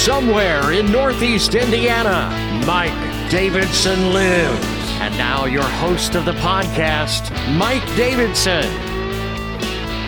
[0.00, 2.30] Somewhere in Northeast Indiana,
[2.66, 4.66] Mike Davidson lives.
[4.98, 8.64] And now, your host of the podcast, Mike Davidson.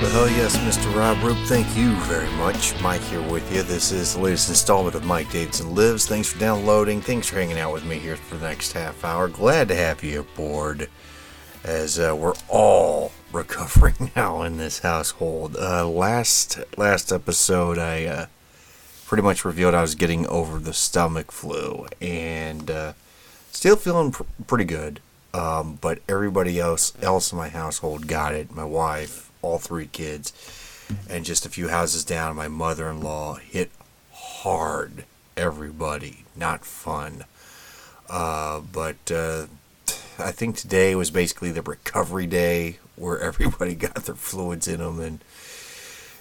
[0.00, 0.92] Well, yes, Mr.
[0.96, 2.72] Rob Roop, thank you very much.
[2.80, 3.62] Mike here with you.
[3.62, 6.06] This is the latest installment of Mike Davidson Lives.
[6.06, 7.02] Thanks for downloading.
[7.02, 9.28] Thanks for hanging out with me here for the next half hour.
[9.28, 10.88] Glad to have you aboard
[11.64, 15.54] as uh, we're all recovering now in this household.
[15.54, 18.26] Uh, last last episode, I uh,
[19.12, 22.94] pretty much revealed I was getting over the stomach flu and uh,
[23.50, 25.00] still feeling pr- pretty good.
[25.34, 28.54] Um, but everybody else else in my household got it.
[28.54, 30.32] My wife, all three kids,
[31.10, 33.70] and just a few houses down, my mother-in-law hit
[34.14, 35.04] hard.
[35.36, 37.24] Everybody, not fun.
[38.08, 39.44] Uh, but uh,
[40.18, 45.00] I think today was basically the recovery day where everybody got their fluids in them
[45.00, 45.18] and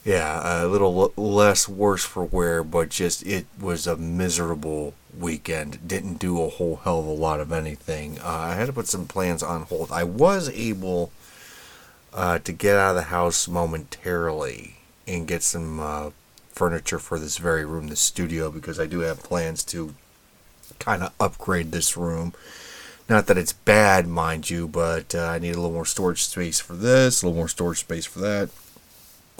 [0.03, 5.87] yeah, a little less worse for wear, but just it was a miserable weekend.
[5.87, 8.19] Didn't do a whole hell of a lot of anything.
[8.19, 9.91] Uh, I had to put some plans on hold.
[9.91, 11.11] I was able
[12.13, 16.09] uh, to get out of the house momentarily and get some uh,
[16.49, 19.93] furniture for this very room, the studio, because I do have plans to
[20.79, 22.33] kind of upgrade this room.
[23.07, 26.59] Not that it's bad, mind you, but uh, I need a little more storage space
[26.59, 28.49] for this, a little more storage space for that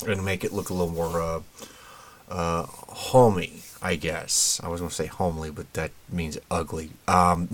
[0.04, 1.42] and make it look a little more uh,
[2.30, 4.60] uh, homey, I guess.
[4.64, 6.92] I was going to say homely, but that means ugly.
[7.08, 7.50] Um,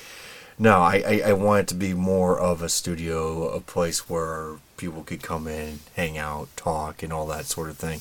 [0.58, 4.56] no, I, I, I, want it to be more of a studio, a place where
[4.76, 8.00] people could come in, hang out, talk, and all that sort of thing.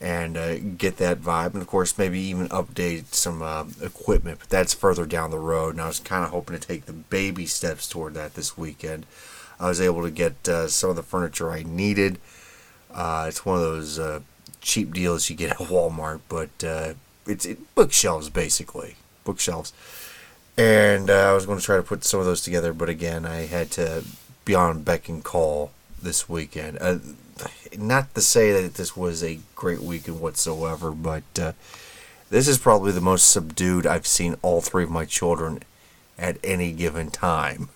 [0.00, 4.48] And uh, get that vibe, and of course, maybe even update some uh, equipment, but
[4.48, 5.74] that's further down the road.
[5.74, 9.06] And I was kind of hoping to take the baby steps toward that this weekend.
[9.60, 12.18] I was able to get uh, some of the furniture I needed
[12.94, 14.20] uh, it's one of those uh,
[14.60, 16.94] cheap deals you get at Walmart, but uh,
[17.26, 19.72] it's it, bookshelves basically, bookshelves.
[20.56, 23.24] And uh, I was going to try to put some of those together, but again,
[23.24, 24.04] I had to
[24.44, 25.70] be on beck and call
[26.00, 26.78] this weekend.
[26.80, 26.98] Uh,
[27.76, 31.52] not to say that this was a great weekend whatsoever, but uh,
[32.30, 35.60] this is probably the most subdued I've seen all three of my children
[36.18, 37.70] at any given time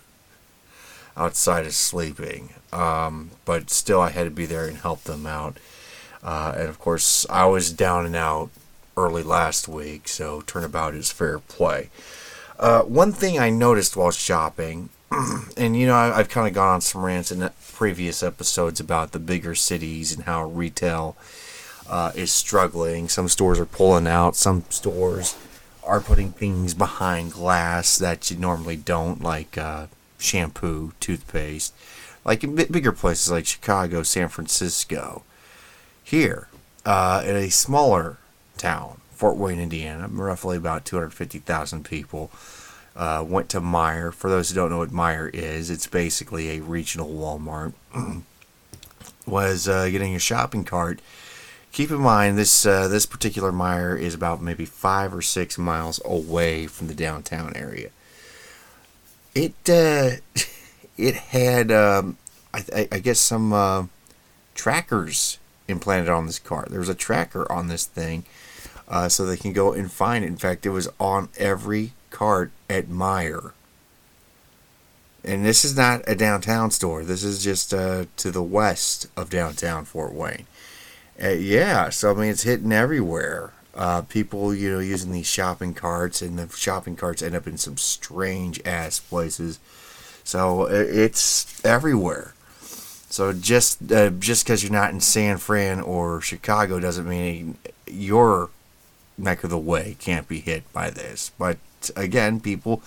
[1.17, 2.53] outside of sleeping.
[2.71, 5.57] Um, but still, I had to be there and help them out.
[6.23, 8.49] Uh, and of course, I was down and out
[8.95, 11.89] early last week, so turnabout is fair play.
[12.59, 14.89] Uh, one thing I noticed while shopping,
[15.57, 19.11] and you know, I, have kind of gone on some rants in previous episodes about
[19.11, 21.15] the bigger cities and how retail
[21.87, 23.07] uh, is struggling.
[23.07, 25.37] Some stores are pulling out, some stores
[25.83, 31.73] are putting things behind glass that you normally don't, like uh, shampoo, toothpaste,
[32.25, 35.23] like in bigger places like Chicago, San Francisco.
[36.03, 36.47] Here,
[36.85, 38.17] uh, in a smaller
[38.57, 42.31] town, Fort Wayne, Indiana, roughly about 250,000 people,
[42.95, 44.13] uh, went to Meijer.
[44.13, 47.73] For those who don't know what Meijer is, it's basically a regional Walmart.
[49.27, 51.01] was uh, getting a shopping cart.
[51.71, 55.99] Keep in mind this uh, this particular Meijer is about maybe five or six miles
[56.05, 57.89] away from the downtown area
[59.37, 60.17] it uh,
[60.97, 62.17] it had um,
[62.53, 63.85] I, I, guess some uh,
[64.55, 65.37] trackers
[65.67, 66.65] implanted on this car.
[66.69, 68.25] There was a tracker on this thing,
[68.87, 70.27] uh, so they can go and find it.
[70.27, 73.51] In fact, it was on every cart at Meijer.
[75.23, 77.03] And this is not a downtown store.
[77.03, 80.47] This is just uh, to the west of downtown Fort Wayne.
[81.21, 85.73] Uh, yeah, so I mean it's hitting everywhere uh, people, you know, using these shopping
[85.73, 89.59] carts, and the shopping carts end up in some strange ass places.
[90.23, 92.33] So it's everywhere.
[93.09, 98.49] So just uh, just because you're not in San Fran or Chicago doesn't mean your
[99.17, 101.31] neck of the way can't be hit by this.
[101.37, 101.57] But
[101.95, 102.81] again, people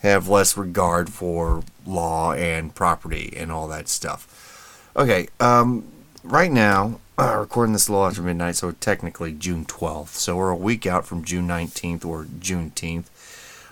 [0.00, 4.90] have less regard for law and property and all that stuff.
[4.96, 5.84] Okay, um,
[6.24, 10.08] right now uh, recording this a little after midnight, so technically June 12th.
[10.08, 13.04] So we're a week out from June 19th or Juneteenth,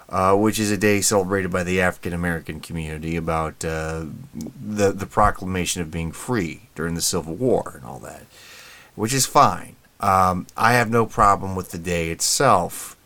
[0.08, 4.04] uh, which is a day celebrated by the African American community about uh,
[4.34, 8.24] the the proclamation of being free during the Civil War and all that,
[8.94, 9.76] which is fine.
[10.00, 12.96] Um, I have no problem with the day itself.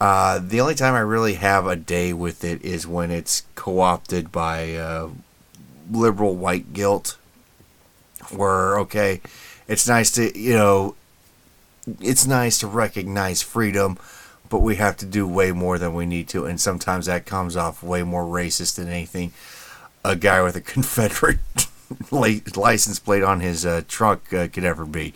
[0.00, 4.30] Uh, the only time I really have a day with it is when it's co-opted
[4.30, 5.10] by uh,
[5.90, 7.16] liberal white guilt,
[8.30, 9.20] where okay
[9.68, 10.94] it's nice to you know
[12.00, 13.98] it's nice to recognize freedom
[14.54, 17.56] but we have to do way more than we need to and sometimes that comes
[17.56, 19.32] off way more racist than anything.
[20.04, 21.38] A guy with a confederate
[22.10, 25.14] license plate on his uh, truck uh, could ever be.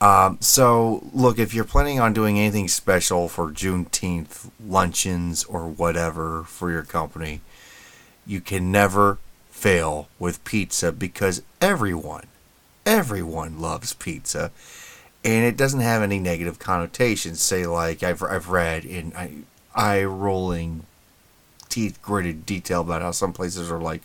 [0.00, 6.42] Um, so, look, if you're planning on doing anything special for Juneteenth luncheons or whatever
[6.42, 7.40] for your company,
[8.26, 9.18] you can never
[9.48, 12.26] fail with pizza because everyone,
[12.86, 14.50] everyone loves pizza.
[15.24, 17.40] And it doesn't have any negative connotations.
[17.40, 19.44] Say, like I've, I've read in
[19.74, 20.86] eye rolling,
[21.68, 24.02] teeth gritted detail about how some places are like,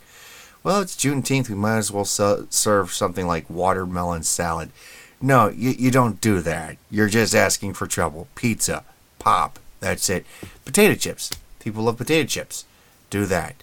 [0.64, 4.70] well, it's Juneteenth, we might as well serve something like watermelon salad
[5.22, 6.76] no, you, you don't do that.
[6.90, 8.26] You're just asking for trouble.
[8.34, 8.84] Pizza,
[9.20, 10.26] pop, that's it.
[10.64, 11.30] Potato chips.
[11.60, 12.64] People love potato chips.
[13.08, 13.62] Do that.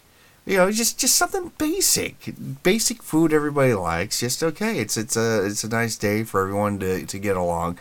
[0.50, 4.18] You know, just just something basic, basic food everybody likes.
[4.18, 4.80] Just okay.
[4.80, 7.78] It's it's a it's a nice day for everyone to to get along.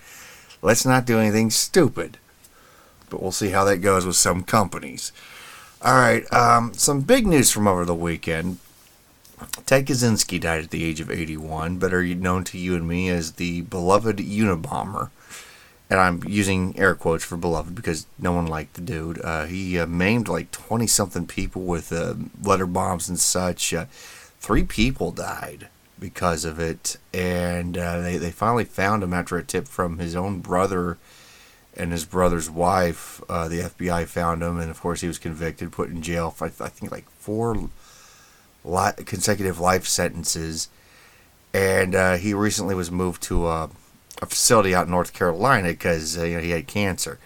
[0.61, 2.19] Let's not do anything stupid.
[3.09, 5.11] But we'll see how that goes with some companies.
[5.81, 8.59] All right, um, some big news from over the weekend.
[9.65, 13.31] Ted Kaczynski died at the age of 81, better known to you and me as
[13.31, 15.09] the beloved Unabomber.
[15.89, 19.19] And I'm using air quotes for beloved because no one liked the dude.
[19.23, 22.13] Uh, he uh, maimed like 20 something people with uh,
[22.43, 23.73] letter bombs and such.
[23.73, 23.85] Uh,
[24.39, 25.67] three people died
[25.99, 26.97] because of it.
[27.11, 30.99] And uh, they, they finally found him after a tip from his own brother
[31.75, 33.23] and his brother's wife.
[33.27, 36.45] Uh, the FBI found him, and of course, he was convicted, put in jail for,
[36.45, 37.69] I think, like four
[38.63, 40.67] li- consecutive life sentences,
[41.53, 43.69] and he recently was moved to
[44.21, 47.19] a, facility out in North Carolina because uh, you know he had cancer.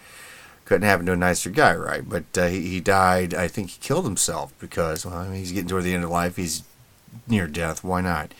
[0.64, 2.08] Couldn't happen to a nicer guy, right?
[2.08, 3.34] But uh, he, he died.
[3.34, 6.10] I think he killed himself because well, I mean, he's getting toward the end of
[6.10, 6.36] life.
[6.36, 6.62] He's
[7.28, 7.84] near death.
[7.84, 8.32] Why not?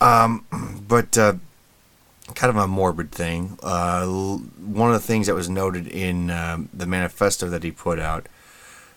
[0.00, 0.44] Um,
[0.88, 1.34] but uh,
[2.34, 3.58] kind of a morbid thing.
[3.62, 7.98] Uh, one of the things that was noted in um, the manifesto that he put
[7.98, 8.26] out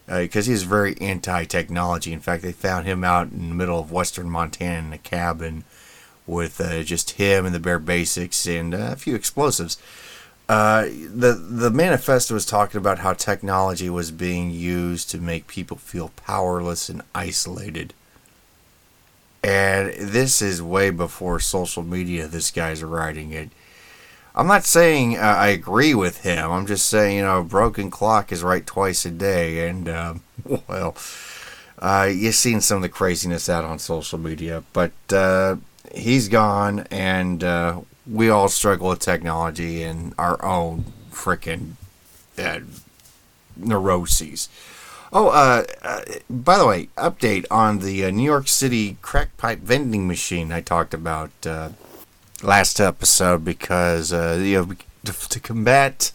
[0.08, 2.12] because uh, he's very anti-technology.
[2.12, 5.64] In fact, they found him out in the middle of western Montana in a cabin
[6.30, 9.78] with uh, just him and the bare basics and uh, a few explosives.
[10.48, 15.78] Uh, the the manifesto was talking about how technology was being used to make people
[15.78, 17.94] feel powerless and isolated.
[19.44, 22.28] And this is way before social media.
[22.28, 23.50] This guy's writing it.
[24.36, 26.52] I'm not saying uh, I agree with him.
[26.52, 29.68] I'm just saying, you know, a broken clock is right twice a day.
[29.68, 30.14] And, uh,
[30.68, 30.96] well,
[31.80, 34.64] uh, you've seen some of the craziness out on social media.
[34.74, 35.58] But uh,
[35.94, 41.74] he's gone, and uh, we all struggle with technology and our own freaking
[42.38, 42.60] uh,
[43.56, 44.50] neuroses.
[45.12, 49.60] Oh, uh, uh, by the way, update on the uh, New York City crack pipe
[49.60, 51.70] vending machine I talked about uh,
[52.44, 54.74] last episode because uh, you know
[55.06, 56.12] to, to combat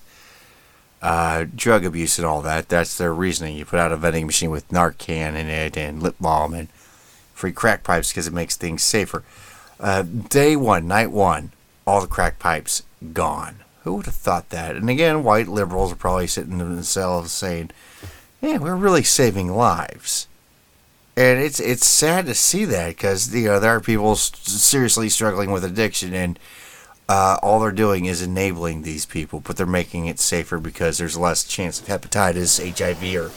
[1.03, 2.69] uh, drug abuse and all that.
[2.69, 3.57] That's their reasoning.
[3.57, 6.69] You put out a vending machine with Narcan in it and lip balm and
[7.35, 9.25] free crack pipes because it makes things safer.
[9.81, 11.53] Uh, day one, night one,
[11.87, 12.83] all the crack pipes
[13.13, 13.57] gone.
[13.83, 14.77] Who would have thought that?
[14.77, 17.71] And again, white liberals are probably sitting themselves saying,
[18.41, 20.27] "Yeah, we're really saving lives."
[21.17, 25.51] and it's it's sad to see that because you know there are people seriously struggling
[25.51, 26.39] with addiction and
[27.09, 31.17] uh, all they're doing is enabling these people but they're making it safer because there's
[31.17, 33.29] less chance of hepatitis hiv or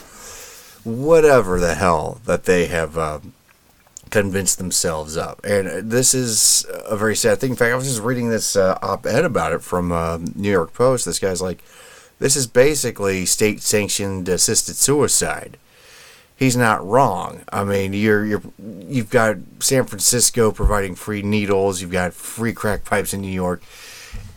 [0.90, 3.20] whatever the hell that they have uh,
[4.10, 7.52] convinced themselves of and this is a very sad thing.
[7.52, 10.74] In fact i was just reading this uh, op-ed about it from uh, new york
[10.74, 11.06] post.
[11.06, 11.64] This guy's like
[12.20, 15.58] this is basically state sanctioned assisted suicide.
[16.36, 17.42] He's not wrong.
[17.52, 22.86] I mean, you're you're you've got San Francisco providing free needles, you've got free crack
[22.86, 23.64] pipes in New York,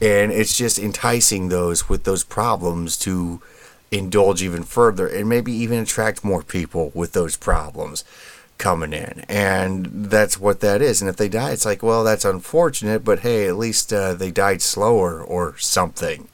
[0.01, 3.43] and it's just enticing those with those problems to
[3.91, 8.05] indulge even further and maybe even attract more people with those problems
[8.61, 9.25] coming in.
[9.29, 11.01] And that's what that is.
[11.01, 14.31] And if they die it's like well that's unfortunate but hey at least uh, they
[14.31, 16.29] died slower or something.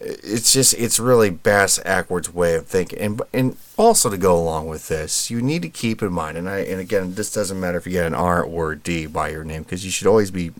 [0.00, 2.98] It's just it's really bass backwards way of thinking.
[2.98, 6.48] And and also to go along with this you need to keep in mind and
[6.48, 9.30] i and again this doesn't matter if you get an r or a d by
[9.30, 10.50] your name because you should always be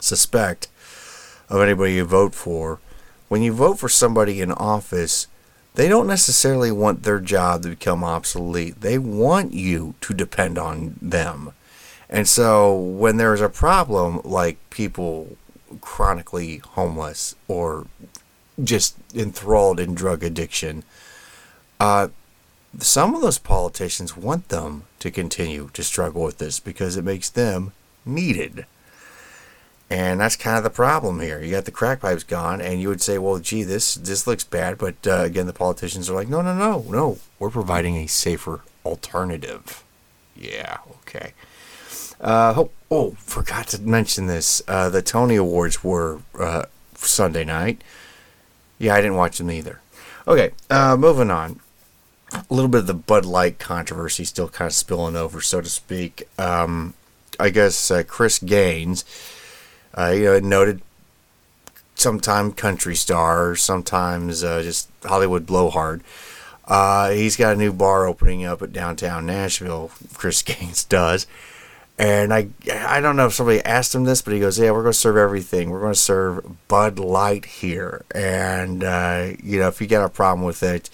[0.00, 0.68] suspect
[1.48, 2.80] of anybody you vote for.
[3.28, 5.26] When you vote for somebody in office
[5.74, 10.96] they don't necessarily want their job to become obsolete they want you to depend on
[11.00, 11.52] them
[12.08, 15.36] and so when there's a problem like people
[15.80, 17.86] chronically homeless or
[18.62, 20.84] just enthralled in drug addiction.
[21.80, 22.08] Uh,
[22.78, 27.28] some of those politicians want them to continue to struggle with this because it makes
[27.28, 27.72] them
[28.04, 28.66] needed.
[29.92, 31.38] And that's kind of the problem here.
[31.42, 34.42] You got the crack pipes gone, and you would say, "Well, gee, this this looks
[34.42, 37.18] bad." But uh, again, the politicians are like, "No, no, no, no.
[37.38, 39.84] We're providing a safer alternative."
[40.34, 41.34] Yeah, okay.
[42.22, 44.62] Uh, oh, oh, forgot to mention this.
[44.66, 47.84] Uh, the Tony Awards were uh, Sunday night.
[48.78, 49.82] Yeah, I didn't watch them either.
[50.26, 51.60] Okay, uh, moving on.
[52.32, 55.68] A little bit of the Bud Light controversy still kind of spilling over, so to
[55.68, 56.26] speak.
[56.38, 56.94] Um,
[57.38, 59.04] I guess uh, Chris Gaines,
[59.96, 60.82] uh, you know, noted
[61.94, 66.02] sometime country star, sometimes uh, just Hollywood blowhard.
[66.66, 69.90] Uh, he's got a new bar opening up at downtown Nashville.
[70.14, 71.26] Chris Gaines does,
[71.98, 74.82] and I I don't know if somebody asked him this, but he goes, "Yeah, we're
[74.82, 75.70] going to serve everything.
[75.70, 80.08] We're going to serve Bud Light here, and uh, you know if you got a
[80.08, 80.88] problem with it,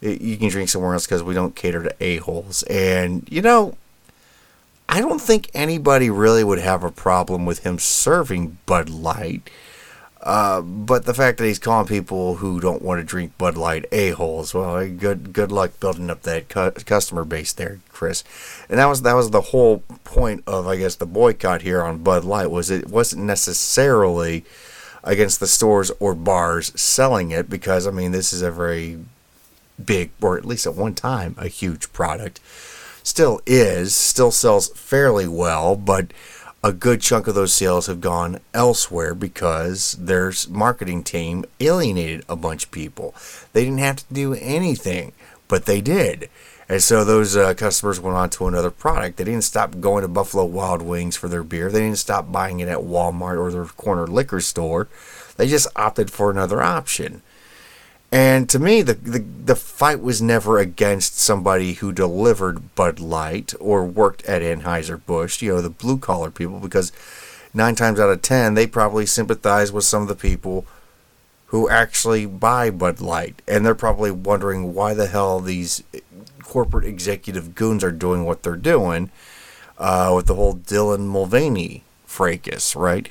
[0.00, 3.76] you can drink somewhere else because we don't cater to a holes." And you know,
[4.88, 9.50] I don't think anybody really would have a problem with him serving Bud Light.
[10.22, 13.84] Uh, but the fact that he's calling people who don't want to drink Bud Light
[13.92, 18.24] a holes, well, good good luck building up that cu- customer base there, Chris.
[18.68, 22.02] And that was that was the whole point of I guess the boycott here on
[22.02, 24.44] Bud Light was it wasn't necessarily
[25.04, 28.98] against the stores or bars selling it because I mean this is a very
[29.82, 32.40] big or at least at one time a huge product.
[33.08, 36.12] Still is, still sells fairly well, but
[36.62, 42.36] a good chunk of those sales have gone elsewhere because their marketing team alienated a
[42.36, 43.14] bunch of people.
[43.54, 45.12] They didn't have to do anything,
[45.48, 46.28] but they did.
[46.68, 49.16] And so those uh, customers went on to another product.
[49.16, 51.72] They didn't stop going to Buffalo Wild Wings for their beer.
[51.72, 54.86] They didn't stop buying it at Walmart or their corner liquor store.
[55.38, 57.22] They just opted for another option.
[58.10, 63.52] And to me, the, the, the fight was never against somebody who delivered Bud Light
[63.60, 66.90] or worked at Anheuser-Busch, you know, the blue collar people, because
[67.52, 70.64] nine times out of ten, they probably sympathize with some of the people
[71.46, 73.42] who actually buy Bud Light.
[73.46, 75.82] And they're probably wondering why the hell these
[76.42, 79.10] corporate executive goons are doing what they're doing
[79.76, 83.06] uh, with the whole Dylan Mulvaney fracas, right?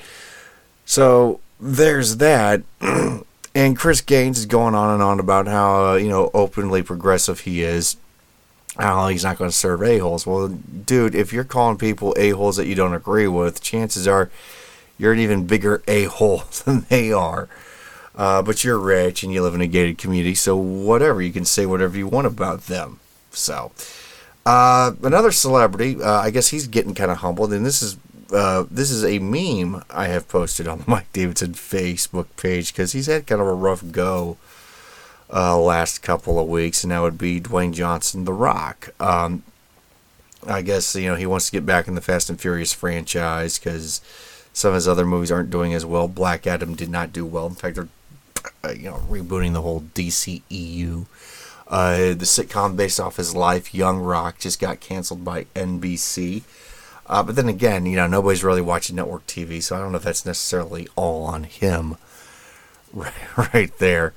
[0.84, 2.62] So there's that.
[3.54, 7.40] And Chris Gaines is going on and on about how, uh, you know, openly progressive
[7.40, 7.96] he is.
[8.76, 10.26] How he's not going to serve a-holes.
[10.26, 14.30] Well, dude, if you're calling people a-holes that you don't agree with, chances are
[14.98, 17.48] you're an even bigger a-hole than they are.
[18.14, 21.22] Uh, but you're rich and you live in a gated community, so whatever.
[21.22, 22.98] You can say whatever you want about them.
[23.30, 23.70] So,
[24.44, 27.96] uh, another celebrity, uh, I guess he's getting kind of humbled, and this is
[28.32, 32.92] uh, this is a meme I have posted on the Mike Davidson Facebook page because
[32.92, 34.36] he's had kind of a rough go
[35.32, 38.90] uh, last couple of weeks, and that would be Dwayne Johnson, The Rock.
[39.00, 39.42] Um,
[40.46, 43.58] I guess you know he wants to get back in the Fast and Furious franchise
[43.58, 44.00] because
[44.52, 46.08] some of his other movies aren't doing as well.
[46.08, 47.46] Black Adam did not do well.
[47.46, 47.88] In fact, they're
[48.64, 51.06] uh, you know rebooting the whole DCEU.
[51.66, 56.42] Uh, the sitcom based off his life, Young Rock, just got canceled by NBC.
[57.08, 59.98] Uh, but then again, you know, nobody's really watching network TV, so I don't know
[59.98, 61.96] if that's necessarily all on him
[62.92, 63.14] right
[63.54, 64.12] right there.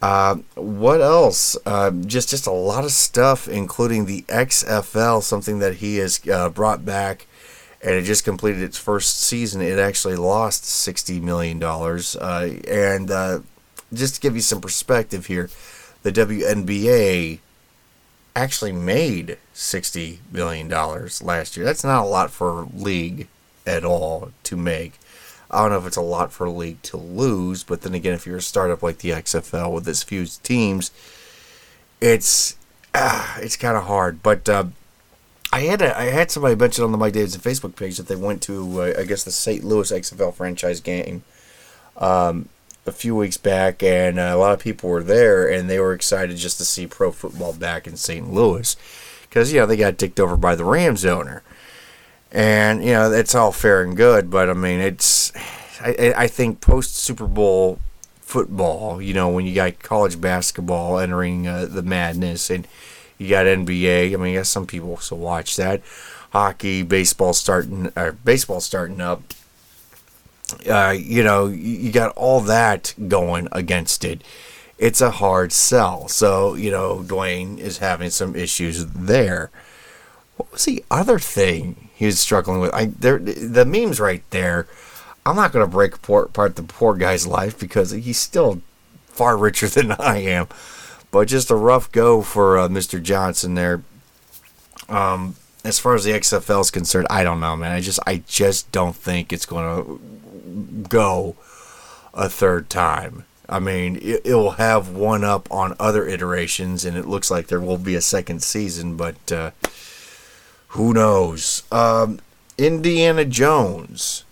[0.00, 1.56] Uh, what else?
[1.66, 6.48] Uh, just just a lot of stuff, including the XFL, something that he has uh,
[6.48, 7.26] brought back,
[7.82, 9.60] and it just completed its first season.
[9.60, 13.40] It actually lost sixty million dollars, uh, and uh,
[13.92, 15.50] just to give you some perspective here,
[16.02, 17.40] the WNBA
[18.36, 21.64] actually made $60 million last year.
[21.64, 23.28] That's not a lot for league
[23.66, 24.92] at all to make.
[25.50, 28.12] I don't know if it's a lot for a league to lose, but then again,
[28.12, 30.90] if you're a startup like the XFL with this few teams,
[32.00, 32.56] it's
[32.94, 34.22] ah, it's kind of hard.
[34.22, 34.66] But uh,
[35.52, 38.16] I had a, I had somebody mention on the Mike Davidson Facebook page that they
[38.16, 39.64] went to uh, I guess the St.
[39.64, 41.22] Louis XFL franchise game
[41.96, 42.48] um,
[42.86, 45.92] a few weeks back, and uh, a lot of people were there, and they were
[45.92, 48.32] excited just to see pro football back in St.
[48.32, 48.76] Louis
[49.22, 51.42] because you know they got dicked over by the Rams owner,
[52.32, 55.32] and you know that's all fair and good, but I mean it's
[55.80, 57.78] I, I think post Super Bowl
[58.20, 62.66] football, you know when you got college basketball entering uh, the madness and
[63.18, 64.12] you got NBA.
[64.12, 65.82] I mean, yes, some people also watch that.
[66.32, 69.22] Hockey, baseball starting, or baseball starting up
[70.68, 74.22] uh, you know, you got all that going against it.
[74.78, 76.08] It's a hard sell.
[76.08, 79.50] So, you know, Dwayne is having some issues there.
[80.36, 82.74] What was the other thing he was struggling with?
[82.74, 84.66] I there the memes right there.
[85.24, 88.60] I'm not going to break apart the poor guy's life because he's still
[89.06, 90.46] far richer than I am.
[91.10, 93.02] But just a rough go for uh, Mr.
[93.02, 93.82] Johnson there.
[94.88, 97.72] Um, as far as the XFL is concerned, I don't know, man.
[97.72, 100.00] I just I just don't think it's going to
[100.88, 101.36] go
[102.14, 103.24] a third time.
[103.48, 107.60] I mean, it, will have one up on other iterations, and it looks like there
[107.60, 109.52] will be a second season, but uh,
[110.68, 111.62] who knows?
[111.70, 112.18] Um,
[112.58, 114.24] Indiana Jones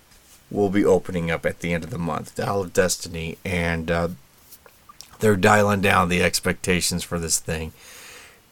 [0.50, 4.08] will be opening up at the end of the month, Dial of Destiny, and uh,
[5.20, 7.72] they're dialing down the expectations for this thing.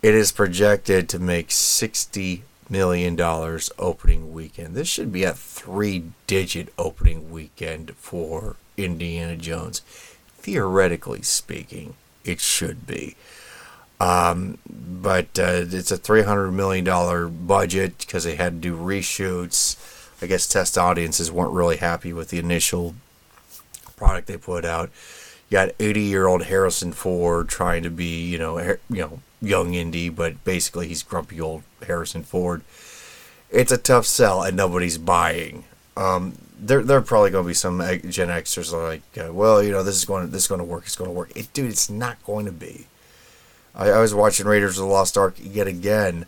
[0.01, 4.75] It is projected to make sixty million dollars opening weekend.
[4.75, 9.81] This should be a three-digit opening weekend for Indiana Jones.
[10.39, 13.15] Theoretically speaking, it should be.
[14.01, 19.77] Um, but uh, it's a $300 million budget because they had to do reshoots.
[20.21, 22.95] I guess test audiences weren't really happy with the initial
[23.97, 24.91] product they put out.
[25.53, 30.09] Got 80 year old Harrison Ford trying to be, you know, you know, young Indy,
[30.09, 32.63] but basically he's grumpy old Harrison Ford.
[33.51, 35.65] It's a tough sell, and nobody's buying.
[35.95, 39.71] Um, there, there are probably going to be some Gen Xers like, uh, well, you
[39.73, 40.85] know, this is going, to, this is going to work.
[40.87, 41.31] It's going to work.
[41.37, 42.87] It, dude, it's not going to be.
[43.75, 46.25] I, I was watching Raiders of the Lost Ark yet again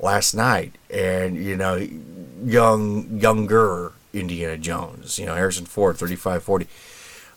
[0.00, 1.86] last night, and you know,
[2.44, 6.66] young, younger Indiana Jones, you know, Harrison Ford, 35, 40.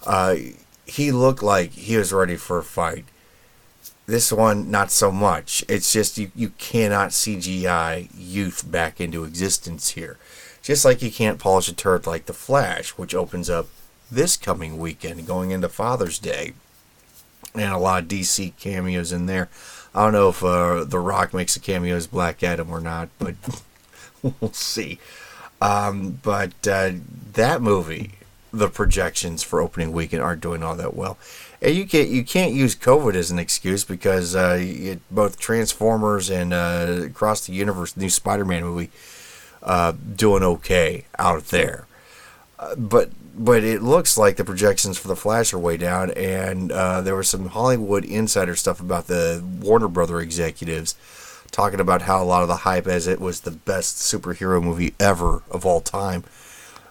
[0.08, 0.36] Uh,
[0.90, 3.06] he looked like he was ready for a fight.
[4.06, 5.64] This one, not so much.
[5.68, 10.18] It's just you, you cannot CGI youth back into existence here.
[10.62, 13.68] Just like you can't polish a turret like The Flash, which opens up
[14.12, 16.54] this coming weekend, going into Father's Day
[17.54, 19.50] and a lot of DC cameos in there.
[19.94, 23.10] I don't know if uh, The Rock makes a cameo as Black Adam or not,
[23.18, 23.36] but
[24.24, 25.00] we'll see.
[25.62, 26.92] Um, but uh,
[27.34, 28.12] that movie,
[28.52, 31.18] the projections for opening weekend aren't doing all that well.
[31.62, 36.30] And you can't you can't use COVID as an excuse because uh, it, both Transformers
[36.30, 38.90] and uh, Across the Universe, the new Spider-Man movie,
[39.62, 41.86] uh, doing okay out there.
[42.58, 46.72] Uh, but but it looks like the projections for the Flash are way down, and
[46.72, 50.96] uh, there was some Hollywood insider stuff about the Warner Brother executives
[51.52, 54.94] talking about how a lot of the hype, as it was the best superhero movie
[55.00, 56.24] ever of all time,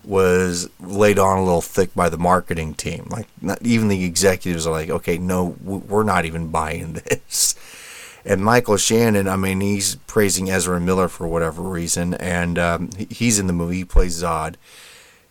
[0.04, 3.06] was laid on a little thick by the marketing team.
[3.11, 7.54] Like, not even the executives are like, okay, no, we're not even buying this.
[8.24, 13.38] And Michael Shannon, I mean, he's praising Ezra Miller for whatever reason, and um, he's
[13.38, 13.76] in the movie.
[13.76, 14.56] He plays Zod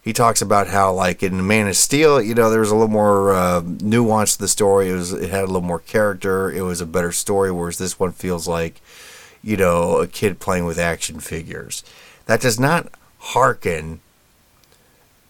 [0.08, 2.88] he talks about how like in Man of Steel, you know, there was a little
[2.88, 4.90] more uh, nuance to the story.
[4.90, 6.50] It was it had a little more character.
[6.50, 7.52] It was a better story.
[7.52, 8.80] Whereas this one feels like,
[9.44, 11.84] you know, a kid playing with action figures.
[12.26, 12.88] That does not
[13.20, 14.00] hearken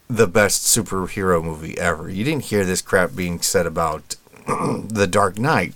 [0.08, 2.08] the best superhero movie ever.
[2.08, 4.16] You didn't hear this crap being said about
[4.46, 5.74] the Dark Knight,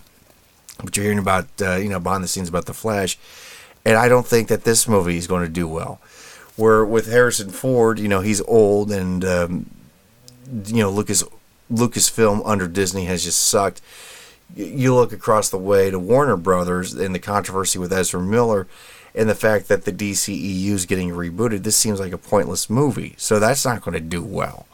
[0.83, 3.19] but you're hearing about uh, you know behind the scenes about the Flash,
[3.85, 6.01] and I don't think that this movie is going to do well.
[6.57, 9.71] Where with Harrison Ford, you know, he's old and um,
[10.67, 11.25] you know Lucas
[11.71, 13.81] Lucasfilm under Disney has just sucked.
[14.55, 18.67] You look across the way to Warner Brothers and the controversy with Ezra Miller
[19.15, 21.63] and the fact that the DCEU is getting rebooted.
[21.63, 24.67] This seems like a pointless movie, so that's not going to do well.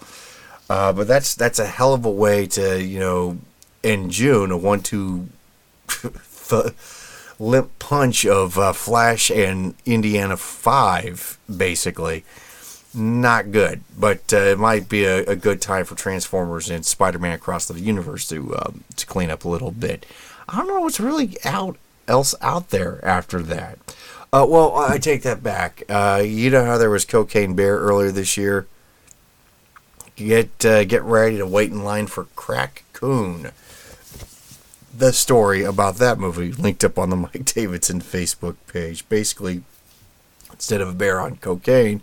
[0.70, 3.38] Uh, but that's that's a hell of a way to you know
[3.83, 5.29] in June a one-two
[7.38, 12.24] limp punch of uh, Flash and Indiana 5, basically.
[12.94, 17.18] Not good, but uh, it might be a, a, good time for Transformers and Spider
[17.18, 20.07] Man across the universe to uh, to clean up a little bit.
[20.48, 21.77] I don't know what's really out
[22.09, 23.79] else out there after that.
[24.33, 25.83] Uh, well, I take that back.
[25.88, 28.67] Uh, you know how there was Cocaine Bear earlier this year?
[30.17, 33.53] Get uh, get ready to wait in line for Crack Coon
[34.99, 39.09] the story about that movie linked up on the Mike Davidson Facebook page.
[39.09, 39.62] Basically,
[40.53, 42.03] instead of a bear on cocaine,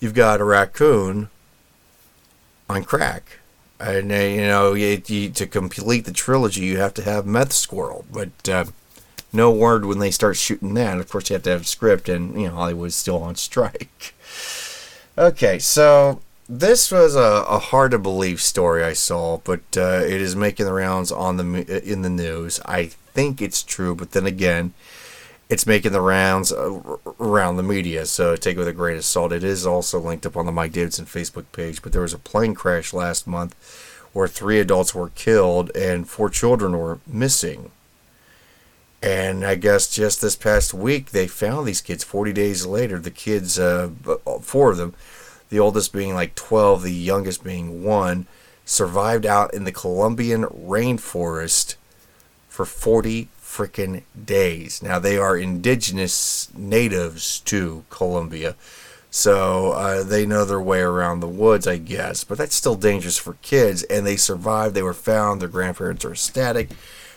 [0.00, 1.28] you've got a raccoon
[2.68, 3.38] on crack.
[3.78, 7.52] And uh, you know, you, you, to complete the trilogy, you have to have meth
[7.52, 8.04] squirrel.
[8.10, 8.64] But uh,
[9.32, 10.98] no word when they start shooting that.
[10.98, 14.14] Of course, you have to have a script, and you know, Hollywood's still on strike.
[15.18, 20.22] Okay, so this was a, a, hard to believe story I saw, but uh, it
[20.22, 22.60] is making the rounds on the in the news.
[22.64, 24.72] I think it's true, but then again,
[25.50, 26.80] it's making the rounds uh,
[27.20, 29.32] around the media, so take it with a grain of salt.
[29.32, 32.18] It is also linked up on the Mike Davidson Facebook page, but there was a
[32.18, 33.54] plane crash last month
[34.14, 37.70] where three adults were killed and four children were missing.
[39.02, 42.04] And I guess just this past week they found these kids.
[42.04, 43.90] Forty days later, the kids, uh,
[44.40, 44.94] four of them
[45.52, 48.26] the oldest being like 12, the youngest being 1,
[48.64, 51.74] survived out in the Colombian rainforest
[52.48, 54.82] for 40 freaking days.
[54.82, 58.56] Now, they are indigenous natives to Colombia,
[59.10, 63.18] so uh, they know their way around the woods, I guess, but that's still dangerous
[63.18, 64.74] for kids, and they survived.
[64.74, 66.70] They were found, their grandparents are ecstatic.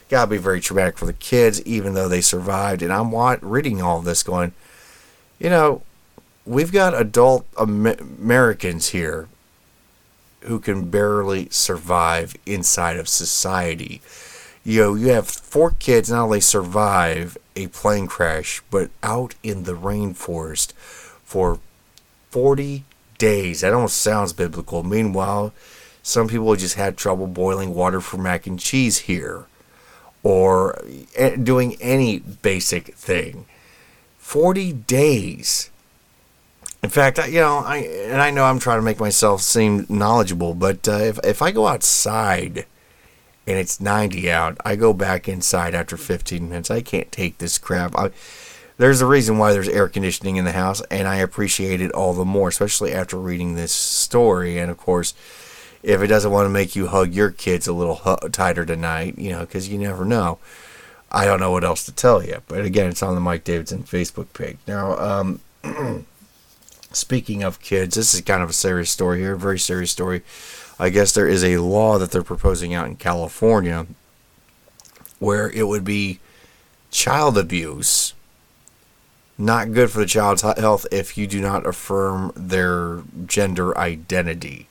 [0.09, 2.81] Gotta be very traumatic for the kids, even though they survived.
[2.81, 4.53] And I'm reading all this going,
[5.39, 5.81] you know,
[6.45, 9.27] we've got adult Americans here
[10.41, 14.01] who can barely survive inside of society.
[14.63, 19.63] You know, you have four kids not only survive a plane crash, but out in
[19.63, 20.73] the rainforest
[21.23, 21.59] for
[22.29, 22.83] 40
[23.17, 23.61] days.
[23.61, 24.83] That almost sounds biblical.
[24.83, 25.51] Meanwhile,
[26.03, 29.45] some people just had trouble boiling water for mac and cheese here
[30.25, 30.83] or
[31.15, 33.45] eh, doing any basic thing.
[34.17, 35.69] 40 days.
[36.81, 40.55] In fact, you know, I and I know I'm trying to make myself seem knowledgeable,
[40.55, 42.65] but uh, if if I go outside
[43.47, 46.71] and it's 90 out, I go back inside after 15 minutes.
[46.71, 47.95] I can't take this crap.
[47.95, 48.09] I,
[48.77, 52.13] there's a reason why there's air conditioning in the house, and I appreciate it all
[52.13, 54.57] the more, especially after reading this story.
[54.57, 55.13] And of course,
[55.85, 59.17] if it doesn't want to make you hug your kids a little hu- tighter tonight,
[59.17, 60.39] you know, because you never know.
[61.11, 62.41] I don't know what else to tell you.
[62.47, 64.57] But again, it's on the Mike Davidson Facebook page.
[64.67, 65.39] Now, um,
[66.91, 70.23] speaking of kids, this is kind of a serious story here, very serious story.
[70.79, 73.85] I guess there is a law that they're proposing out in California
[75.19, 76.19] where it would be
[76.91, 78.13] child abuse
[79.37, 84.67] not good for the child's health if you do not affirm their gender identity.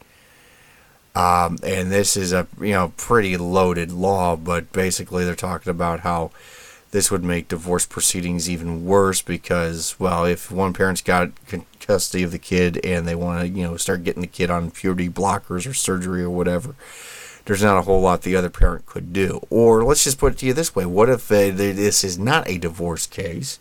[1.15, 6.01] Um, and this is a you know pretty loaded law, but basically they're talking about
[6.01, 6.33] how
[6.91, 11.31] this would make divorce proceedings even worse because well, if one parent's got
[11.81, 14.71] custody of the kid and they want to you know start getting the kid on
[14.71, 16.75] puberty blockers or surgery or whatever,
[17.45, 19.41] there's not a whole lot the other parent could do.
[19.51, 22.49] Or let's just put it to you this way: what if they, this is not
[22.49, 23.61] a divorce case?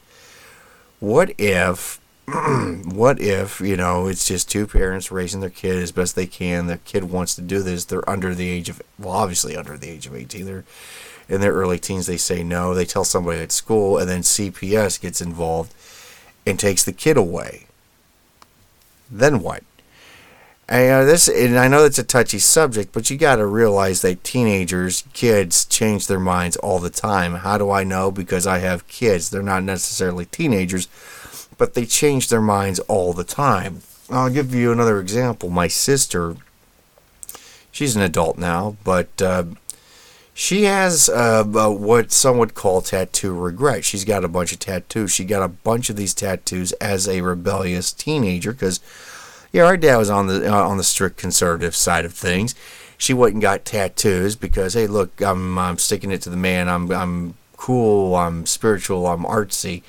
[1.00, 2.00] What if
[2.86, 6.68] what if you know it's just two parents raising their kid as best they can.
[6.68, 7.84] The kid wants to do this.
[7.84, 10.64] They're under the age of well obviously under the age of 18 they're
[11.28, 12.06] in their early teens.
[12.06, 12.74] They say no.
[12.74, 15.74] They tell somebody at school and then cps gets involved
[16.46, 17.66] and takes the kid away.
[19.12, 19.64] Then what?
[20.70, 24.02] And uh, this and i know it's a touchy subject but you got to realize
[24.02, 27.36] that teenagers kids change their minds all the time.
[27.36, 28.12] How do i know?
[28.12, 29.30] Because i have kids.
[29.30, 30.88] They're not necessarily teenagers
[31.64, 33.80] but they change their minds all the time.
[34.10, 35.50] I'll give you another example.
[35.50, 36.36] My sister,
[37.72, 39.46] she's an adult now, but uh,
[40.34, 43.86] she has uh, uh, what some would call tattoo regret.
[43.86, 45.14] She's got a bunch of tattoos.
[45.14, 48.82] She got a bunch of these tattoos as a rebellious teenager because,
[49.54, 52.56] yeah, our dad was on the uh, on the strict conservative side of things.
[52.98, 56.68] She went and got tattoos because, hey, look, I'm I'm sticking it to the man.
[56.68, 58.18] I'm I'm cool.
[58.18, 59.08] I'm spiritual.
[59.08, 59.82] I'm artsy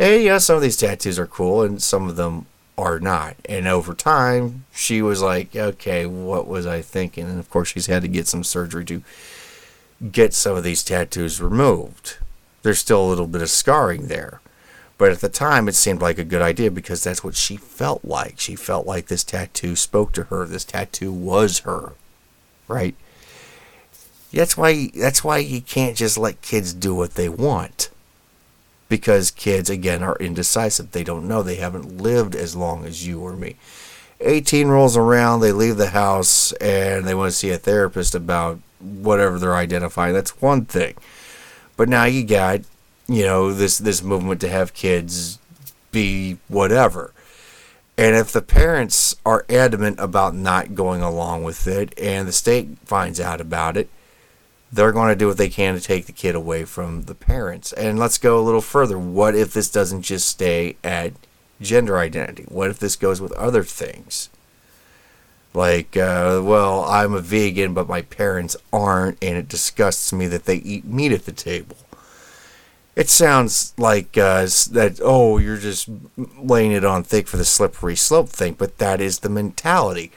[0.00, 2.46] and yeah, some of these tattoos are cool and some of them
[2.78, 3.36] are not.
[3.46, 7.26] And over time, she was like, okay, what was I thinking?
[7.26, 9.02] And of course, she's had to get some surgery to
[10.10, 12.16] get some of these tattoos removed.
[12.62, 14.40] There's still a little bit of scarring there.
[14.96, 18.02] But at the time, it seemed like a good idea because that's what she felt
[18.02, 18.40] like.
[18.40, 20.46] She felt like this tattoo spoke to her.
[20.46, 21.92] This tattoo was her,
[22.68, 22.94] right?
[24.32, 24.90] That's why.
[24.94, 27.88] That's why you can't just let kids do what they want
[28.90, 30.90] because kids, again, are indecisive.
[30.90, 31.42] They don't know.
[31.42, 33.56] They haven't lived as long as you or me.
[34.20, 38.58] 18 rolls around, they leave the house, and they want to see a therapist about
[38.80, 40.12] whatever they're identifying.
[40.12, 40.96] That's one thing.
[41.78, 42.60] But now you got,
[43.08, 45.38] you know, this this movement to have kids
[45.92, 47.12] be whatever.
[47.96, 52.68] And if the parents are adamant about not going along with it and the state
[52.84, 53.88] finds out about it,
[54.72, 57.72] they're going to do what they can to take the kid away from the parents.
[57.72, 58.98] And let's go a little further.
[58.98, 61.12] What if this doesn't just stay at
[61.60, 62.44] gender identity?
[62.48, 64.28] What if this goes with other things?
[65.52, 70.44] Like, uh, well, I'm a vegan, but my parents aren't, and it disgusts me that
[70.44, 71.76] they eat meat at the table.
[72.94, 77.96] It sounds like uh, that, oh, you're just laying it on thick for the slippery
[77.96, 80.12] slope thing, but that is the mentality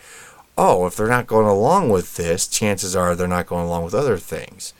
[0.57, 3.93] oh, if they're not going along with this, chances are they're not going along with
[3.93, 4.73] other things.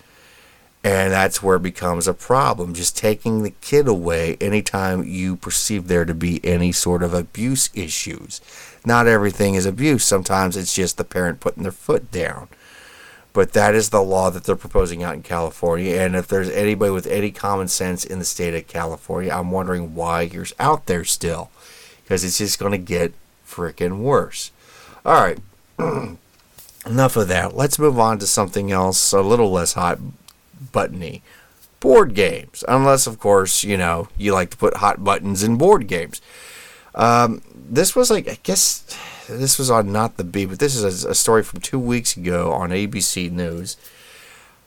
[0.84, 2.74] And that's where it becomes a problem.
[2.74, 7.70] Just taking the kid away anytime you perceive there to be any sort of abuse
[7.74, 8.42] issues.
[8.86, 10.04] Not everything is abuse.
[10.04, 12.50] Sometimes it's just the parent putting their foot down.
[13.32, 15.96] But that is the law that they're proposing out in California.
[15.96, 19.96] And if there's anybody with any common sense in the state of California, I'm wondering
[19.96, 21.50] why you're out there still.
[22.04, 23.14] Because it's just going to get
[23.48, 24.52] freaking worse.
[25.06, 25.40] All right.
[26.86, 27.56] enough of that.
[27.56, 30.00] Let's move on to something else a little less hot
[30.72, 31.22] buttony.
[31.80, 32.64] Board games.
[32.68, 36.22] Unless, of course, you know, you like to put hot buttons in board games.
[36.96, 38.84] Um, this was like, I guess
[39.28, 42.16] this was on Not the Bee, but this is a, a story from two weeks
[42.16, 43.78] ago on ABC News.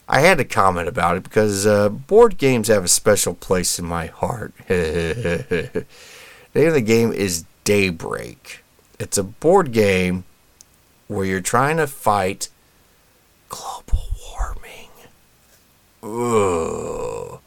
[0.08, 3.84] I had to comment about it because uh, board games have a special place in
[3.86, 4.52] my heart.
[4.68, 5.84] the
[6.54, 8.62] name of the game is Daybreak.
[9.00, 10.24] It's a board game
[11.08, 12.48] where you're trying to fight
[13.48, 14.90] global warming.
[16.02, 17.40] Ugh.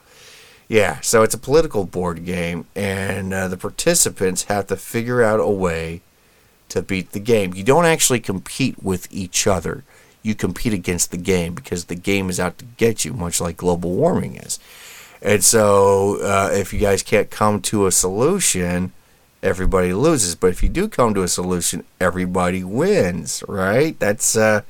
[0.67, 5.39] Yeah, so it's a political board game, and uh, the participants have to figure out
[5.39, 6.01] a way
[6.69, 7.55] to beat the game.
[7.55, 9.83] You don't actually compete with each other.
[10.21, 13.57] You compete against the game because the game is out to get you, much like
[13.57, 14.59] global warming is.
[15.21, 18.93] And so, uh, if you guys can't come to a solution,
[19.41, 20.35] everybody loses.
[20.35, 23.97] But if you do come to a solution, everybody wins, right?
[23.99, 24.61] That's uh,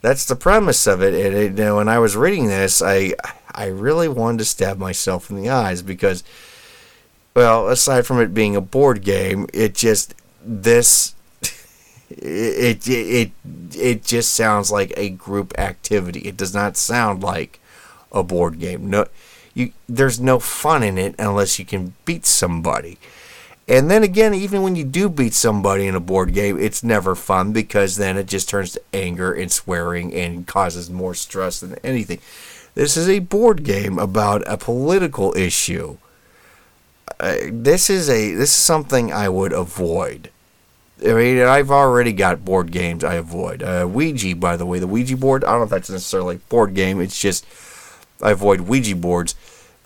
[0.00, 1.14] that's the premise of it.
[1.14, 3.14] And it, you know, when I was reading this, I
[3.52, 6.22] I really wanted to stab myself in the eyes because,
[7.34, 11.14] well, aside from it being a board game, it just this
[12.10, 13.32] it, it it
[13.76, 16.20] it just sounds like a group activity.
[16.20, 17.60] It does not sound like
[18.12, 18.88] a board game.
[18.88, 19.06] No,
[19.54, 22.98] you there's no fun in it unless you can beat somebody.
[23.68, 27.14] And then again, even when you do beat somebody in a board game, it's never
[27.14, 31.74] fun because then it just turns to anger and swearing and causes more stress than
[31.84, 32.20] anything.
[32.74, 35.98] This is a board game about a political issue.
[37.20, 40.30] Uh, this is a this is something I would avoid.
[41.04, 43.62] I mean, I've already got board games I avoid.
[43.62, 45.44] Uh, Ouija, by the way, the Ouija board.
[45.44, 47.00] I don't know if that's necessarily a board game.
[47.00, 47.44] It's just
[48.22, 49.34] I avoid Ouija boards.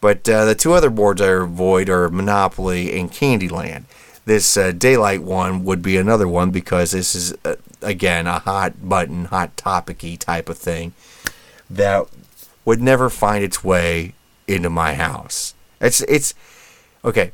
[0.02, 3.84] But uh, the two other boards I avoid are Monopoly and Candyland.
[4.26, 8.86] This uh, Daylight one would be another one because this is uh, again a hot
[8.86, 10.92] button, hot topicy type of thing
[11.70, 12.06] that
[12.66, 14.12] would never find its way
[14.46, 15.54] into my house.
[15.80, 16.34] It's it's
[17.02, 17.32] okay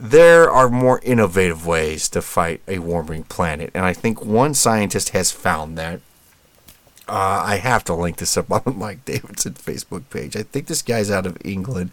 [0.00, 5.10] there are more innovative ways to fight a warming planet, and I think one scientist
[5.10, 6.00] has found that.
[7.08, 10.36] Uh, I have to link this up on the Mike Davidson Facebook page.
[10.36, 11.90] I think this guy's out of England.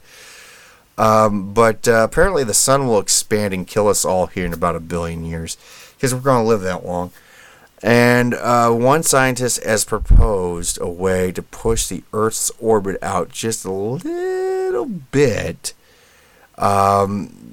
[0.98, 4.76] Um, but uh, apparently, the sun will expand and kill us all here in about
[4.76, 5.58] a billion years
[5.96, 7.12] because we're going to live that long.
[7.84, 13.66] And uh, one scientist has proposed a way to push the Earth's orbit out just
[13.66, 15.74] a little bit
[16.58, 17.46] um,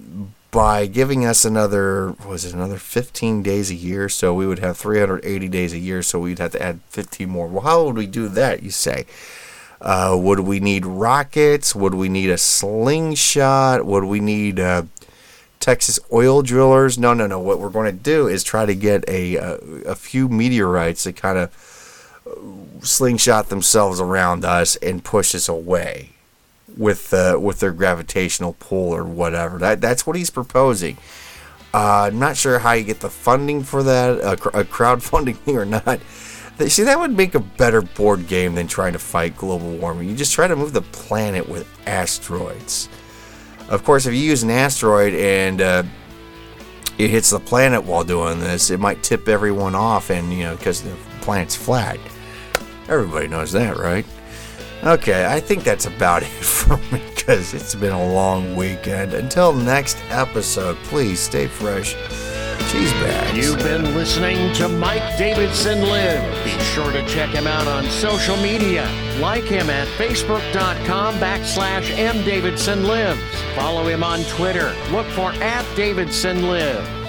[0.52, 4.08] by giving us another was it another 15 days a year?
[4.08, 7.48] So we would have 380 days a year so we'd have to add 15 more.
[7.48, 9.06] Well how would we do that you say?
[9.80, 11.74] Uh, would we need rockets?
[11.74, 13.84] Would we need a slingshot?
[13.84, 14.84] Would we need uh,
[15.58, 16.98] texas oil drillers?
[16.98, 17.40] No no no.
[17.40, 19.54] What we're going to do is try to get a, a,
[19.86, 26.11] a few meteorites that kind of uh, slingshot themselves around us and push us away
[26.76, 29.58] with uh, with their gravitational pull or whatever.
[29.58, 30.96] That that's what he's proposing.
[31.74, 35.56] Uh, I'm not sure how you get the funding for that, a, a crowdfunding thing
[35.58, 36.00] or not.
[36.68, 40.08] See, that would make a better board game than trying to fight global warming.
[40.08, 42.88] You just try to move the planet with asteroids.
[43.68, 45.82] Of course, if you use an asteroid and uh,
[46.98, 50.56] it hits the planet while doing this, it might tip everyone off, and you know,
[50.56, 51.98] because the planet's flat.
[52.86, 54.04] Everybody knows that, right?
[54.84, 59.14] Okay, I think that's about it for me because it's been a long weekend.
[59.14, 61.94] Until next episode, please stay fresh.
[62.70, 63.36] Cheese bags.
[63.36, 66.44] You've been listening to Mike Davidson Live.
[66.44, 68.90] Be sure to check him out on social media.
[69.20, 73.54] Like him at facebook.com backslash mdavidsonlives.
[73.54, 74.74] Follow him on Twitter.
[74.90, 77.01] Look for at Davidson Live.